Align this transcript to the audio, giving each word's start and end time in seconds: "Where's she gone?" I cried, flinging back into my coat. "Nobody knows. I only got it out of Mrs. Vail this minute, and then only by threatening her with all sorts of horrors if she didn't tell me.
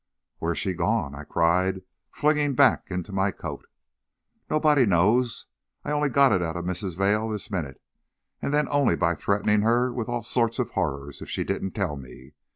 "Where's 0.39 0.57
she 0.57 0.73
gone?" 0.73 1.13
I 1.13 1.23
cried, 1.25 1.83
flinging 2.11 2.55
back 2.55 2.89
into 2.89 3.11
my 3.11 3.29
coat. 3.29 3.67
"Nobody 4.49 4.87
knows. 4.87 5.45
I 5.85 5.91
only 5.91 6.09
got 6.09 6.31
it 6.31 6.41
out 6.41 6.57
of 6.57 6.65
Mrs. 6.65 6.97
Vail 6.97 7.29
this 7.29 7.51
minute, 7.51 7.79
and 8.41 8.51
then 8.51 8.67
only 8.69 8.95
by 8.95 9.13
threatening 9.13 9.61
her 9.61 9.93
with 9.93 10.09
all 10.09 10.23
sorts 10.23 10.57
of 10.57 10.71
horrors 10.71 11.21
if 11.21 11.29
she 11.29 11.43
didn't 11.43 11.73
tell 11.75 11.97
me. 11.97 12.31